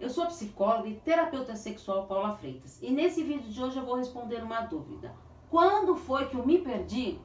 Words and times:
eu 0.00 0.08
sou 0.08 0.26
psicóloga 0.26 0.88
e 0.88 0.94
terapeuta 0.94 1.54
sexual 1.54 2.06
Paula 2.06 2.34
Freitas 2.34 2.82
e 2.82 2.90
nesse 2.90 3.22
vídeo 3.22 3.50
de 3.50 3.62
hoje 3.62 3.76
eu 3.76 3.84
vou 3.84 3.96
responder 3.96 4.42
uma 4.42 4.62
dúvida. 4.62 5.14
Quando 5.50 5.94
foi 5.94 6.26
que 6.26 6.36
eu 6.36 6.46
me 6.46 6.58
perdi? 6.58 7.18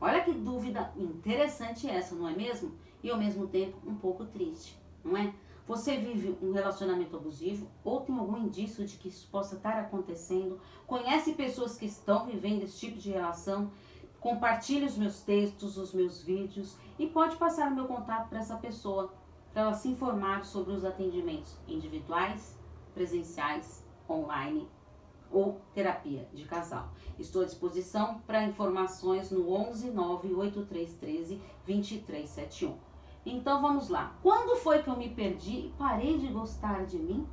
Olha 0.00 0.22
que 0.22 0.32
dúvida 0.32 0.92
interessante 0.96 1.90
essa, 1.90 2.14
não 2.14 2.28
é 2.28 2.32
mesmo? 2.32 2.72
E 3.02 3.10
ao 3.10 3.18
mesmo 3.18 3.48
tempo 3.48 3.78
um 3.84 3.96
pouco 3.96 4.24
triste, 4.26 4.80
não 5.02 5.16
é? 5.16 5.34
Você 5.66 5.96
vive 5.96 6.38
um 6.40 6.52
relacionamento 6.52 7.16
abusivo 7.16 7.66
ou 7.82 8.02
tem 8.02 8.16
algum 8.16 8.36
indício 8.36 8.84
de 8.86 8.96
que 8.96 9.08
isso 9.08 9.28
possa 9.28 9.56
estar 9.56 9.76
acontecendo? 9.80 10.60
Conhece 10.86 11.32
pessoas 11.32 11.76
que 11.76 11.86
estão 11.86 12.26
vivendo 12.26 12.62
esse 12.62 12.78
tipo 12.78 12.98
de 12.98 13.10
relação? 13.10 13.72
Compartilhe 14.20 14.84
os 14.84 14.96
meus 14.96 15.20
textos, 15.22 15.76
os 15.76 15.92
meus 15.92 16.22
vídeos 16.22 16.76
e 16.96 17.08
pode 17.08 17.36
passar 17.36 17.72
o 17.72 17.74
meu 17.74 17.86
contato 17.86 18.28
para 18.28 18.38
essa 18.38 18.56
pessoa 18.56 19.12
para 19.54 19.72
se 19.72 19.88
informar 19.88 20.44
sobre 20.44 20.74
os 20.74 20.84
atendimentos 20.84 21.56
individuais, 21.68 22.58
presenciais, 22.92 23.86
online 24.10 24.68
ou 25.30 25.60
terapia 25.72 26.28
de 26.34 26.44
casal. 26.44 26.90
Estou 27.18 27.42
à 27.42 27.44
disposição 27.44 28.20
para 28.26 28.44
informações 28.44 29.30
no 29.30 29.50
11 29.52 29.90
98313 29.92 31.40
2371. 31.64 32.76
Então 33.24 33.62
vamos 33.62 33.88
lá. 33.88 34.14
Quando 34.22 34.56
foi 34.56 34.82
que 34.82 34.88
eu 34.88 34.96
me 34.96 35.08
perdi 35.08 35.66
e 35.66 35.74
parei 35.78 36.18
de 36.18 36.26
gostar 36.28 36.84
de 36.84 36.98
mim? 36.98 37.26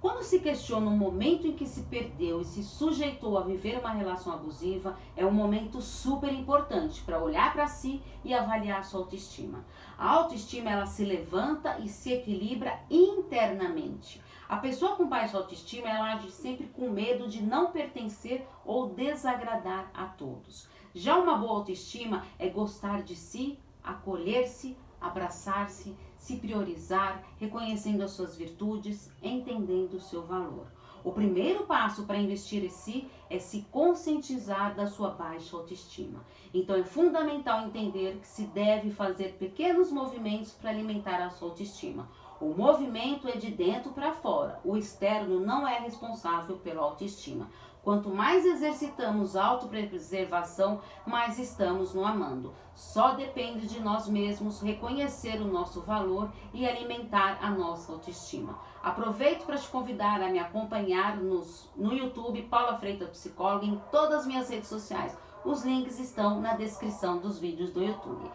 Quando 0.00 0.22
se 0.22 0.38
questiona 0.38 0.86
o 0.86 0.96
momento 0.96 1.46
em 1.46 1.52
que 1.52 1.66
se 1.66 1.82
perdeu 1.82 2.40
e 2.40 2.44
se 2.46 2.64
sujeitou 2.64 3.36
a 3.36 3.42
viver 3.42 3.78
uma 3.78 3.90
relação 3.90 4.32
abusiva, 4.32 4.98
é 5.14 5.26
um 5.26 5.30
momento 5.30 5.82
super 5.82 6.32
importante 6.32 7.02
para 7.02 7.22
olhar 7.22 7.52
para 7.52 7.66
si 7.66 8.00
e 8.24 8.32
avaliar 8.32 8.82
sua 8.82 9.00
autoestima. 9.00 9.62
A 9.98 10.08
autoestima 10.08 10.70
ela 10.70 10.86
se 10.86 11.04
levanta 11.04 11.78
e 11.80 11.88
se 11.90 12.14
equilibra 12.14 12.80
internamente. 12.88 14.22
A 14.48 14.56
pessoa 14.56 14.96
com 14.96 15.06
baixa 15.06 15.36
autoestima 15.36 15.90
ela 15.90 16.14
age 16.14 16.30
sempre 16.30 16.66
com 16.68 16.88
medo 16.88 17.28
de 17.28 17.42
não 17.42 17.70
pertencer 17.70 18.48
ou 18.64 18.88
desagradar 18.88 19.90
a 19.92 20.06
todos. 20.06 20.66
Já 20.94 21.18
uma 21.18 21.36
boa 21.36 21.58
autoestima 21.58 22.24
é 22.38 22.48
gostar 22.48 23.02
de 23.02 23.14
si, 23.14 23.58
acolher-se, 23.84 24.78
abraçar-se, 25.00 25.94
se 26.18 26.36
priorizar, 26.36 27.22
reconhecendo 27.38 28.02
as 28.02 28.10
suas 28.10 28.36
virtudes, 28.36 29.10
entendendo 29.22 29.94
o 29.94 30.00
seu 30.00 30.22
valor. 30.22 30.66
O 31.02 31.12
primeiro 31.12 31.64
passo 31.64 32.04
para 32.04 32.18
investir 32.18 32.62
em 32.62 32.68
si 32.68 33.08
é 33.30 33.38
se 33.38 33.62
conscientizar 33.70 34.74
da 34.74 34.86
sua 34.86 35.10
baixa 35.10 35.56
autoestima. 35.56 36.22
Então 36.52 36.76
é 36.76 36.84
fundamental 36.84 37.66
entender 37.66 38.18
que 38.20 38.26
se 38.26 38.42
deve 38.44 38.90
fazer 38.90 39.36
pequenos 39.38 39.90
movimentos 39.90 40.52
para 40.52 40.70
alimentar 40.70 41.22
a 41.22 41.30
sua 41.30 41.48
autoestima. 41.48 42.06
O 42.40 42.54
movimento 42.54 43.28
é 43.28 43.32
de 43.32 43.50
dentro 43.50 43.92
para 43.92 44.14
fora, 44.14 44.58
o 44.64 44.74
externo 44.74 45.40
não 45.40 45.68
é 45.68 45.78
responsável 45.78 46.56
pela 46.56 46.80
autoestima. 46.80 47.50
Quanto 47.82 48.08
mais 48.08 48.46
exercitamos 48.46 49.36
autopreservação, 49.36 50.80
mais 51.06 51.38
estamos 51.38 51.92
no 51.92 52.04
amando. 52.04 52.54
Só 52.74 53.12
depende 53.12 53.66
de 53.66 53.78
nós 53.80 54.08
mesmos 54.08 54.62
reconhecer 54.62 55.40
o 55.40 55.52
nosso 55.52 55.82
valor 55.82 56.30
e 56.54 56.66
alimentar 56.66 57.38
a 57.42 57.50
nossa 57.50 57.92
autoestima. 57.92 58.58
Aproveito 58.82 59.44
para 59.44 59.58
te 59.58 59.68
convidar 59.68 60.22
a 60.22 60.30
me 60.30 60.38
acompanhar 60.38 61.18
nos, 61.18 61.70
no 61.76 61.92
YouTube 61.92 62.42
Paula 62.44 62.76
Freitas 62.76 63.10
Psicóloga 63.10 63.66
em 63.66 63.78
todas 63.90 64.20
as 64.20 64.26
minhas 64.26 64.48
redes 64.48 64.68
sociais. 64.68 65.16
Os 65.44 65.62
links 65.62 65.98
estão 65.98 66.40
na 66.40 66.54
descrição 66.54 67.18
dos 67.18 67.38
vídeos 67.38 67.70
do 67.70 67.82
YouTube. 67.82 68.30